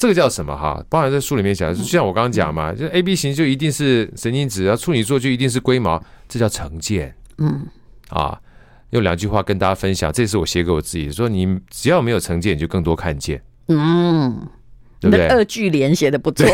[0.00, 0.82] 这个叫什么哈？
[0.88, 7.14] 包含在书里面讲，就像我刚刚讲嘛，就 A B 型就一定是神经质，然后处女座就一定是龟毛，这叫成见。
[7.36, 7.66] 嗯，
[8.08, 8.40] 啊，
[8.92, 13.42] 用两句话跟大家分享，这是我写给我自己，说你只要没有成见，你就更多看见。
[13.68, 14.48] 嗯，
[15.00, 15.28] 对不对？
[15.28, 16.46] 二句联写的不错，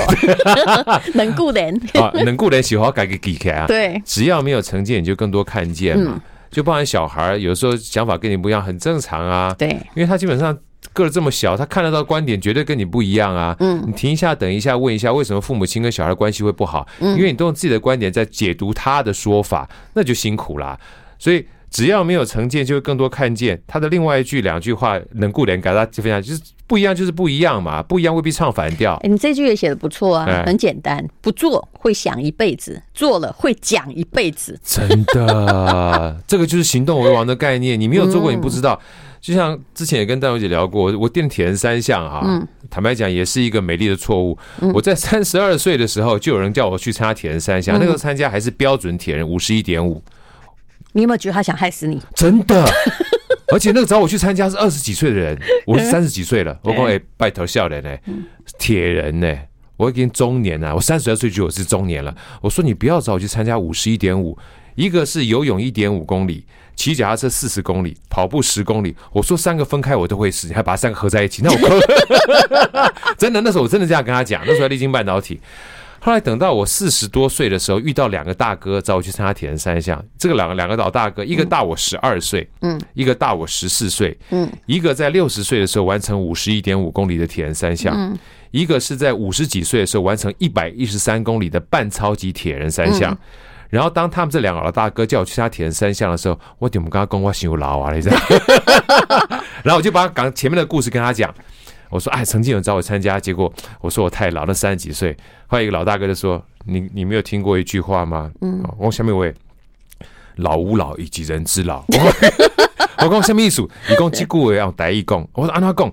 [1.14, 3.68] 能固人 啊，能固人喜欢改个给开啊。
[3.68, 6.20] 对，只要没有成见，你就更多看见嘛。
[6.50, 9.54] 就包含小孩，有时候想法跟你不一样，很正常啊。
[9.56, 10.58] 对，因为他基本上。
[10.92, 13.54] 个儿这么小，他看得到观点绝对跟你不一样啊！
[13.60, 16.86] 嗯，你停一下，等一下，问一下，为什么父母亲跟小孩关系会不好？
[17.00, 20.78] 嗯，因为你都用自己的观点在解读他的说法，那就辛苦啦。
[21.18, 23.60] 所以只要没有成见，就会更多看见。
[23.66, 28.94] 他的另外一句两句话，能顾连，给大家分享，就是不一样就是不一样嘛，不一样未必唱反调。
[29.02, 34.58] 欸，你这句也写的不错啊，很简单，不做会想一辈子，做了会讲一辈子。
[34.62, 37.78] 真的， 这个就是行动为王的概念。
[37.78, 38.80] 你没有做过，你不知道。
[39.26, 44.38] 就像之前也跟淡如姐聊过，我垫铁人三项哈，嗯、坦白讲也是一个美丽的错误。
[44.60, 50.00] 嗯、我在三十二岁的时候，就有人叫我去参加铁人三项，嗯、那个参加还是标准铁人五十一点五。
[50.92, 52.00] 你有没有觉得他想害死你？
[52.14, 52.64] 真的，
[53.52, 55.36] 而且那个找我去参加是二十几岁的人，
[55.66, 56.56] 我是三十几岁了。
[56.62, 57.90] 我讲哎，拜托笑脸呢，
[58.60, 59.36] 铁人呢，
[59.76, 62.16] 我已经中年了，我三十二岁就我是中年了。
[62.40, 64.38] 我说你不要找我去参加五十一点五，
[64.76, 66.44] 一个是游泳一点五公里。
[66.76, 68.94] 骑脚踏车四十公里，跑步十公里。
[69.10, 71.80] 我说三个分开我都会死，你还把三个合在一起，那我
[73.18, 74.42] 真的那时候我真的这样跟他讲。
[74.46, 75.40] 那时候在丽晶半导体，
[76.00, 80.04] 后来等到我四十多岁的时候，遇到两个大哥找我去参加铁人三项。
[80.18, 88.16] 这个两个两个老大哥，一个大我十二岁，嗯，一个大我十四岁，嗯，一个在六十岁的时候完成五十一点五公里的铁人三项，嗯，
[88.50, 93.18] 一个是在五十几岁的时候完成一百一十三公里的半超级铁人三项。
[93.76, 98.16] 然后当他们这两个老大哥叫我去参加铁人三项的时候，我点不跟他讲我想老啊，你知道？
[99.62, 101.34] 然后我就把刚前面的故事跟他讲，
[101.90, 105.14] 我说哎，曾经有人找我参加，结果我说我太老，那三十几岁。
[105.46, 109.34] 后来一个老大哥就说：“你你没有听过一句话吗？”嗯，我下面一位
[110.36, 111.84] 老吾老以及人之老。
[112.98, 113.60] 我讲什么意思？
[113.90, 115.92] 你讲这句话要台语讲，我说安他讲，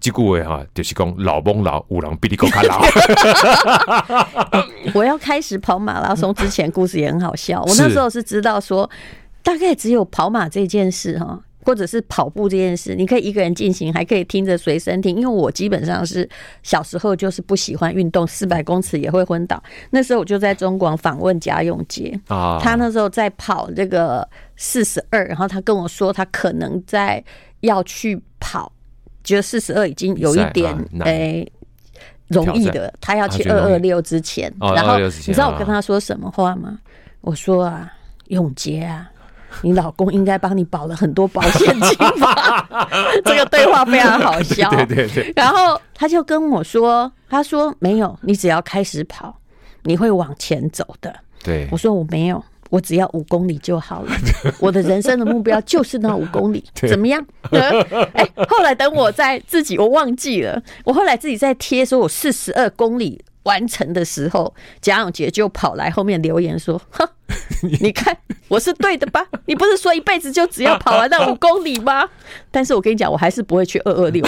[0.00, 2.80] 这句话哈就是讲老翁老五郎比你更加老。
[4.94, 7.62] 我要开始跑马拉松之前，故事也很好笑。
[7.62, 8.88] 我那时候是知道说，
[9.42, 11.40] 大概只有跑马这件事哈。
[11.64, 15.14] 或者是跑步这件事，你可以一个人进行，还可以听着随身听。
[15.14, 16.26] 因为我基本上是
[16.62, 19.62] 小时候就是不喜欢运动，四百公尺也会昏倒。
[19.90, 27.22] 那时候我就在中广访问贾永杰啊，他那时候在跑这个四十二，然后他跟我说他可能在
[27.60, 28.22] 要去跑，
[29.24, 31.52] 觉得四十二已经有一点诶、欸、
[32.28, 34.52] 容易的，他要去二二六之前。
[34.60, 36.78] 然后你知道我跟他说什么话吗？
[37.20, 37.92] 我说啊，
[38.28, 39.10] 永杰啊。
[39.62, 42.68] 你老公应该帮你保了很多保险金吧？
[43.24, 44.68] 这个对话非常好笑。
[44.70, 45.32] 对对对。
[45.34, 49.34] 然后他就跟我说：“他说没有，你只要开始跑，
[49.84, 51.66] 你会往前走的。”对。
[51.72, 54.12] 我说我没有，我只要五公里就好了。
[54.60, 57.24] 我的人生的目标就是那五公里， 怎么样？
[57.50, 60.62] 哎，后来等我在自己，我忘记了。
[60.84, 63.22] 我后来自己在贴说，我四十二公里。
[63.44, 64.52] 完成的时候，
[64.82, 67.08] 贾永杰就跑来后面留言说：“哼，
[67.80, 68.14] 你看
[68.48, 69.24] 我是对的吧？
[69.46, 72.06] 你不是说一辈子就只要跑完那五公里吗？
[72.50, 74.22] 但是我跟你讲，我还是不会去二二六。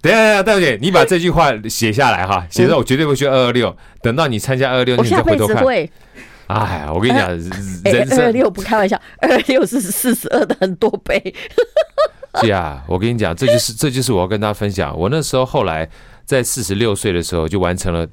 [0.00, 3.76] 等一下，等一下，戴小姐，你把这句话写下来哈，写着我绝对不会去二二六。
[4.02, 5.64] 等到你参加二二六，你再回头看。
[5.66, 7.28] 哎呀，我跟你讲，
[7.84, 11.34] 人生二二六不开玩笑，二二六是四十二的很多倍。
[12.40, 14.96] 是啊，我跟你讲，这就是这就是我要跟大家分享。
[14.98, 15.88] 我那时候后来。
[16.28, 18.06] 在四十六岁的时候就完成了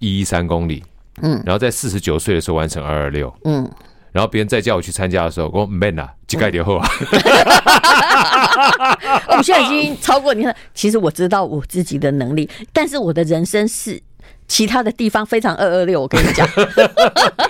[0.00, 0.82] 一一三公里，
[1.22, 3.70] 嗯，然后在四十九岁的时候完成二二六，嗯，
[4.10, 6.88] 然后别人再叫我去参加的时候，我说 man 啊，几盖点后啊，
[9.28, 10.54] 我们现在已经超过你看。
[10.74, 14.00] 其实我知道我自己的能力，但是我的人生是
[14.48, 16.02] 其他的地方非常二二六。
[16.02, 16.46] 我跟你讲，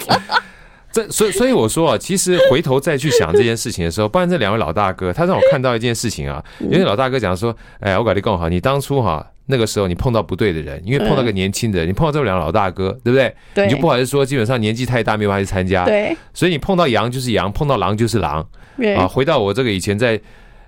[0.93, 9.27] 这所以所以我说啊，其实回头再去想这件事情的时候，不然这两位老大哥他让我看到一件事情啊，因为老大哥讲说，哎，我跟你讲哈，你当初哈。
[9.47, 13.35] 那个时候你碰到不对的人，因为碰到个年轻的人，你碰到这两个老大哥，对不对？
[13.55, 15.85] 对，你就不好意思说，基本上年纪太大没办法去参加。
[15.85, 18.47] 对，所以你碰到羊就是羊，碰到狼就是狼。
[18.77, 20.21] 对啊，回到我这个以前在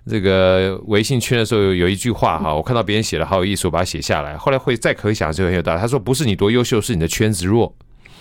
[0.08, 4.36] 这个微信圈的时候，有有一句话哈，我看到别人写的好有意思，我把它写下来。
[4.36, 5.80] 后来会再可想就很有道理。
[5.80, 7.74] 他说：“不是你多优秀，是你的圈子弱。”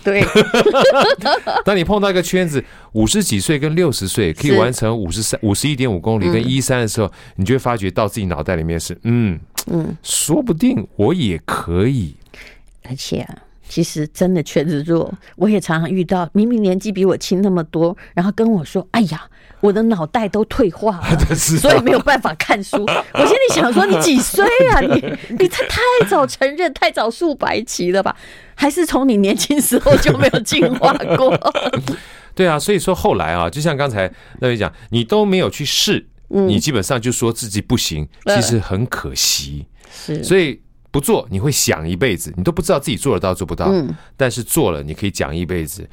[0.06, 0.24] 对，
[1.66, 2.64] 当你碰到一个圈子
[2.94, 9.40] 五十几岁跟六十岁可以完成五十三五十一点五公里跟一三的时候，你就会发觉到自己脑袋里面是嗯。
[9.68, 12.16] 嗯，说不定我也可以。
[12.88, 13.36] 而且啊，
[13.68, 19.28] 其实真的确实弱， 我也常常遇到，明明年纪比我轻那么多，然后跟我说：“哎呀，
[19.62, 22.86] 我的脑袋都退化了， 所以没有办法看书。
[23.14, 24.80] ”我心里想说：“你几岁啊？
[24.82, 24.94] 你
[25.40, 28.16] 你太太早承认，太早竖白旗了吧？
[28.54, 31.36] 还是从你年轻时候就没有进化过？”
[32.36, 36.06] 对啊，所以说后来啊，就像刚才那位讲，你都没有去试。
[36.28, 39.66] 你基本上就说自己不行，其实很可惜。
[39.92, 40.62] 是，所以
[40.92, 43.68] 不做你会想一辈子，你都不知道自己做得到做不到。
[43.68, 45.88] 嗯，但是做了你可以讲一辈子。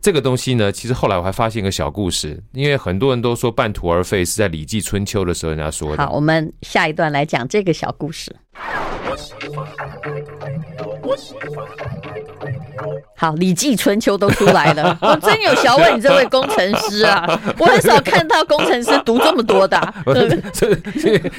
[0.00, 6.04] 这个东西呢，其实后来我还发现一个小故事，因为很多人都说半途而废是在《礼记春秋》的时候人家说的。
[6.04, 8.34] 好，我们下一段来讲这个小故事。
[13.16, 17.40] 好，《礼记春秋》都出来了，我 真有小问你这位工程师啊！
[17.58, 19.94] 我很少看到工程师读这么多的、 啊，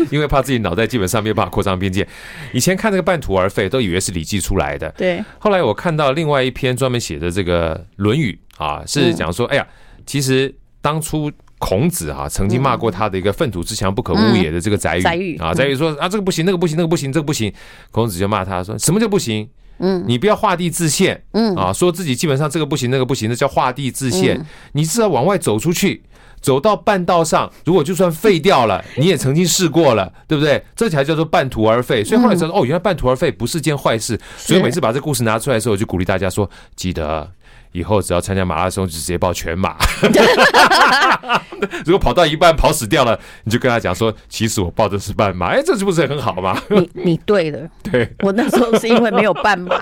[0.10, 2.08] 因为怕自己脑袋基本上没有办法扩张边界。
[2.54, 4.90] 以前看那个半途而废，都以为是《礼记》出来的。
[4.98, 9.68] 对，后来我看到另外一篇专门写的这个《论语》啊，是讲说，哎呀，
[10.06, 17.54] 其实当初孔子哈曾经骂过他的一个“粪土之强，不可污也”的这个宰予啊，宰予说啊，这个不行，那个不行，那个不行，这个不行。
[17.92, 19.50] 孔子就骂他说，什么叫不行？
[19.80, 24.46] 嗯，你不要画地自限，嗯啊，说自己基本上这个不行，那个不行，那叫画地自限。
[24.74, 26.04] 你至少往外走出去，
[26.40, 30.64] 走到半道上，如果就算废掉了， 你也曾经试过了，对不对？
[30.76, 32.04] 这才叫做半途而废。
[32.04, 34.20] 所以后来知道，哦，原来半途而废不是件坏事。
[34.38, 37.30] 所以每次把这故事拿出来的时候，我就鼓励大家说，记得。
[37.74, 39.76] 以后只要参加马拉松，就直接报全马。
[41.86, 46.58] 如果跑到一半跑死掉了，你就跟他讲说：“其实我报的是半马。”哎，这是不是很好吗？
[46.70, 49.76] 你你对的， 对，我那时候是因为没有半马，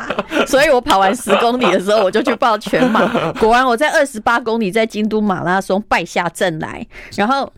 [0.47, 3.32] 所以我跑完十公里的时候，我就去报全马。
[3.34, 7.51] 果然我在二十八公里在京都马拉松败下阵来，然后。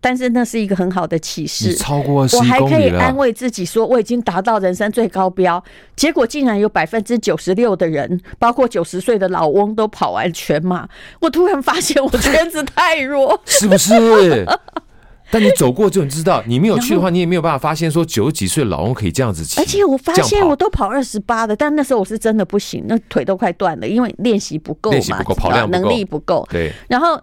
[0.00, 5.62] 但是那是一个很好的启示，超过我还可以安慰自己说我已经达到人生最高标。
[5.94, 10.88] 结果竟然有百分之九十六的人，包括九十岁的老翁都跑完全马。
[11.20, 14.46] 我突然发现我圈子太弱，是不是？
[15.32, 19.60] 但你走过就你知道，你没有去的话，你也没有办法发现说九十几岁老翁可以这样子骑。
[19.60, 26.44] 而且我发现我都跑二十八的，但那时候我是真的不行，那腿都快断了，因为练习不够嘛，跑量能力不够。
[26.50, 27.22] 对，然后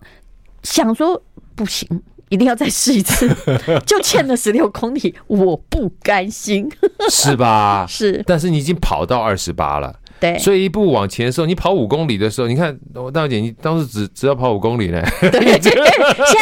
[0.63, 1.21] 想说
[1.55, 1.85] 不行。
[2.29, 3.29] 一定要再试一次，
[3.85, 6.69] 就欠了十六公里，我不甘心，
[7.09, 7.85] 是吧？
[7.87, 12.77] 是，但是你已经跑到二十八了，对，所以一步往前的时候，你跑五公里的时候，你看，
[13.13, 15.01] 大姐，你当时只只要跑五公里呢？
[15.31, 15.71] 对， 现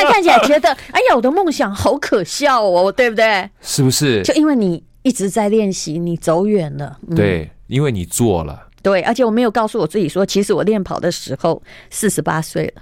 [0.01, 3.49] 在看起来觉得，哎呀，我的梦想好可笑哦，对不对？
[3.61, 4.23] 是不是？
[4.23, 11.61] 就因为你一直在练习，你走远了，嗯、对，因为你做了，对，而且我没有告诉我自己说，其实我练跑的时候
[11.91, 12.81] 四十八岁了。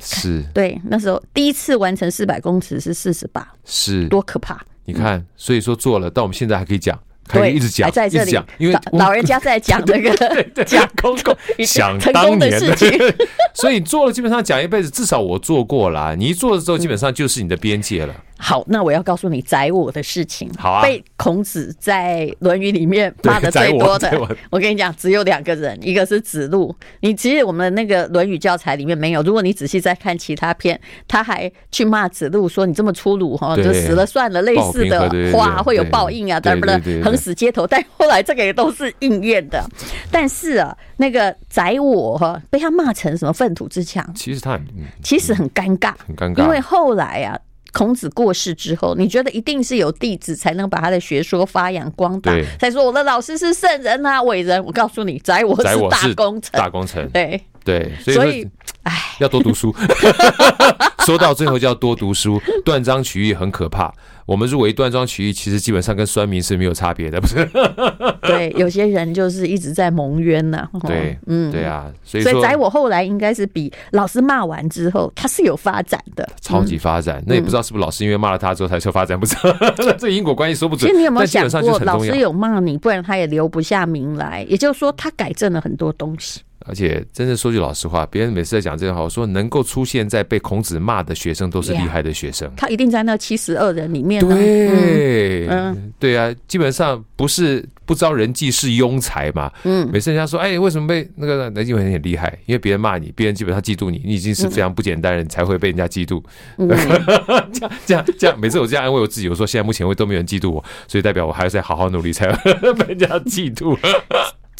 [0.00, 4.60] 是对，那时候第一次完成四百公尺是四十八，是多可怕！
[4.86, 6.98] 你看，所以说做了，到我们现在还可以讲，
[7.28, 12.90] 可以一直讲，还在这里讲，因为老人家在讲 这个讲公公， 想当年的事情。
[13.54, 16.16] 所以你做了，基本上讲一辈子，至少我做过了。
[16.16, 18.14] 你一做了之后，基本上就是你的边界了。
[18.40, 20.50] 好，那我要告诉你宰我的事情。
[20.58, 26.74] 好啊，被孔子在《论语》里面骂的最多的，我，我跟你讲，只有两个人，一个是子路。
[27.00, 29.22] 你其实我们那个《论语》教材里面没有。
[29.22, 37.66] 如果你仔细再看其他篇，他还去骂子路说：“你这么粗鲁哈，就死了算了。”类似的话会有报应啊，等不能横死街头。
[37.66, 39.62] 但后来这个也都是应验的。
[40.10, 44.10] 但是啊，那个宰我哈，被他骂成什么粪土之墙？
[44.14, 44.66] 其实他很，
[45.02, 47.38] 其实很尴尬，很尴尬，因为后来啊。
[47.72, 54.62] 孔子过世之后，你觉得一定是有弟子才能把他的学说发扬光大，才说我的老师是圣人啊、伟人。
[54.64, 57.08] 我告诉你，宰我是大功臣，大功臣。
[57.10, 58.48] 对对，所以，
[58.82, 59.74] 哎，要多读书。
[61.06, 63.92] 说到最后就要多读书，断章取义很可怕。
[64.26, 67.48] 我们认为断章取义，其实基本上跟酸民是没有差别的，不是？
[68.22, 70.68] 对，有些人就是一直在蒙冤呐。
[70.86, 77.20] 对，嗯，对啊，所以所以在我后来应该是比老师骂完之后，他是有发展的，超级发展。
[77.26, 79.52] 那也不知道是不是老师因为骂了他之后才说发展，不知道
[79.98, 80.88] 这因果关系说不准。
[80.88, 84.46] 其实你有没有想过，老师有骂你，不然他也留不下名来。
[84.48, 86.42] 也就是说，他改正了很多东西。
[86.66, 92.48] 而且，真的说句老实话，别人每次在讲这个话，我说能够出现在被孔子骂的学生，都是厉害的学生。
[92.50, 94.20] Yeah, 他一定在那七十二人里面。
[94.20, 99.50] 对，嗯，对啊，基本上不是不招人忌是庸才嘛。
[99.64, 102.38] 嗯，每次人家说，哎，为什么被那个那因为很厉害？
[102.44, 106.22] 因为别人骂你，别人基本上嫉妒你，你已经是非常不简单的人，才会被人家嫉妒。
[106.58, 106.68] 嗯、
[107.52, 113.78] 这样这样这样，每次我这样安慰我自己，我说现在目前为止都没有人嫉妒我，所以代表我还要再好好努力，才会被人家嫉妒。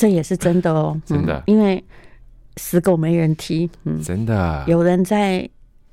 [0.01, 1.84] 这也是真的哦， 真的，因为
[2.57, 5.46] 死狗没人踢，嗯，真的，有人在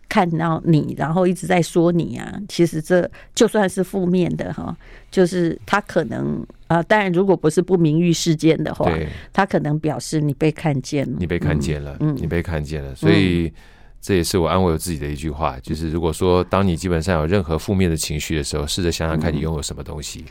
[0.08, 2.42] 看到你，然后一直在说你啊。
[2.48, 4.74] 其实这就算是负面的哈，
[5.12, 8.90] 就是他可能啊，当然如果不是不名誉事件的话，
[9.34, 13.52] 他可能表示你被看见了，你被看见了，嗯，你被看见了，所以
[14.00, 20.24] 这也是我安慰我自己的一句话，就是如果说当你基本上有任何负面的情绪的时候，试着想想看你拥有什么东西。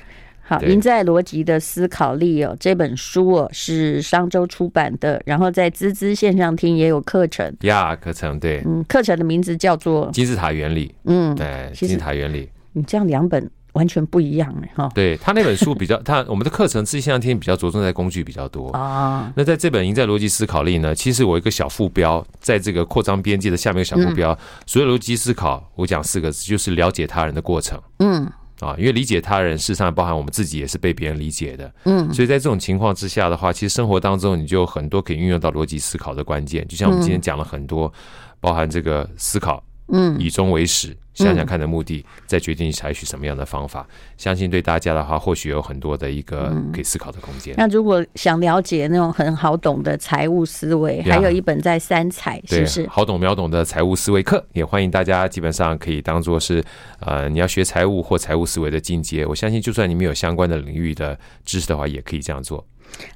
[0.49, 7.53] 好，赢在逻辑的思考力哦，这本书哦是商周出版的，然后在滋滋线上听也有课程。
[7.63, 18.71] 呀，课程对，嗯，课程的名字叫做金字塔原理，嗯，对，金字塔原理，你这样两本完全不一样哎哈，对他那本书比较， 他我们的课程滋滋线上听比较着重在工具比较多。
[18.79, 28.31] 啊，那在这本赢在逻辑思考力呢，其实我一个小副标，在这个扩张边界的下面一个小副标，所有逻辑思考，我讲四个字，就是了解他人的过程，嗯。
[28.61, 37.93] 啊，因为理解他人，事实上包含我们自己也是被别人理解的，嗯，所以在这种情况之下的话，其实生活当中你就有很多可以运用到逻辑思考的关键，就像我们今天讲了很多，
[38.41, 39.63] 包含这个思考。
[39.89, 43.87] 嗯，以终为始，想想看的目的，再决定采取什么样的方法。
[44.17, 47.55] 相信对大家的话，或许有很多的一个可以思考的空间。
[47.57, 52.87] 那如果想了解那种很好懂的财务思维，还有一本在三彩，是不是？
[52.89, 55.29] 好懂秒懂的财务思维课，也欢迎大家。
[55.29, 56.65] 基本上可以当做是，
[56.99, 59.25] 呃，你要学财务或财务思维的进阶。
[59.25, 62.67] 我相信，就算你们有相关的领域的知识的话，也可以这样做。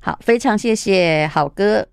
[0.00, 1.86] 好，非常谢谢好哥。